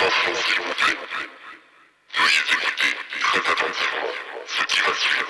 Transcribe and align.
Attention 0.00 0.34
s'il 0.34 0.62
vous 0.62 0.72
plaît. 0.72 0.96
Veuillez 2.14 2.40
écouter 2.54 2.96
très 3.20 3.38
attentivement 3.38 4.08
ce 4.46 4.64
qui 4.64 4.80
va 4.80 4.94
suivre. 4.94 5.28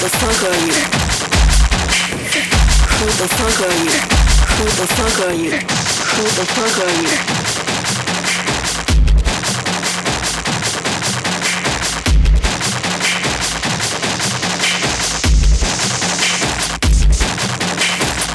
the 0.00 0.08
fuck 0.08 0.42
are 0.44 0.60
you? 0.66 0.76
Who 2.96 3.06
the 3.16 3.28
fuck 3.36 3.60
are 3.66 3.78
you? 3.84 3.96
Who 4.56 4.64
the 4.64 4.86
fuck 4.96 5.18
are 5.26 5.34
you? 5.34 5.52
Who 6.16 6.24
the 6.36 6.46
fuck 6.54 6.76
are 6.84 6.96
you? 7.02 7.12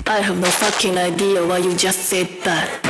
I 0.07 0.19
have 0.21 0.39
no 0.39 0.47
fucking 0.49 0.97
idea 0.97 1.45
why 1.45 1.59
you 1.59 1.75
just 1.75 2.05
said 2.05 2.27
that. 2.43 2.80